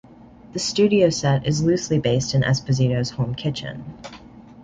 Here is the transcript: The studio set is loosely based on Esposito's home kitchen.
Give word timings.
The 0.53 0.57
studio 0.57 1.11
set 1.11 1.45
is 1.45 1.61
loosely 1.61 1.99
based 1.99 2.33
on 2.33 2.41
Esposito's 2.41 3.11
home 3.11 3.35
kitchen. 3.35 3.85